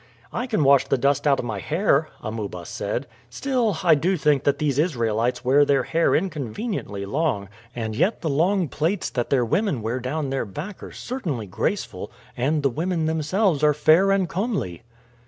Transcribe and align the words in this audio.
"I 0.33 0.47
can 0.47 0.63
wash 0.63 0.87
the 0.87 0.97
dust 0.97 1.27
out 1.27 1.37
of 1.37 1.45
my 1.45 1.59
hair," 1.59 2.09
Amuba 2.23 2.65
said. 2.65 3.05
"Still, 3.29 3.77
I 3.83 3.93
do 3.93 4.17
think 4.17 4.45
that 4.45 4.57
these 4.57 4.79
Israelites 4.79 5.45
wear 5.45 5.63
their 5.63 5.83
hair 5.83 6.15
inconveniently 6.15 7.05
long; 7.05 7.49
and 7.75 7.95
yet 7.95 8.21
the 8.21 8.27
long 8.27 8.67
plaits 8.67 9.11
that 9.11 9.29
their 9.29 9.45
women 9.45 9.83
wear 9.83 9.99
down 9.99 10.31
their 10.31 10.45
back 10.45 10.81
are 10.81 10.91
certainly 10.91 11.45
graceful, 11.45 12.11
and 12.35 12.63
the 12.63 12.69
women 12.71 13.05
themselves 13.05 13.63
are 13.63 13.75
fair 13.75 14.09
and 14.09 14.27
comely." 14.27 14.81